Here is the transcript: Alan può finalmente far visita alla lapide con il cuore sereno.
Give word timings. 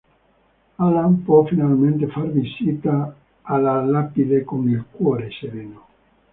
Alan 0.79 1.21
può 1.21 1.45
finalmente 1.45 2.07
far 2.07 2.27
visita 2.31 3.15
alla 3.43 3.85
lapide 3.85 4.43
con 4.43 4.67
il 4.67 4.83
cuore 4.89 5.29
sereno. 5.29 5.85